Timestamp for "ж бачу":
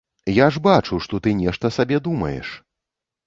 0.53-0.97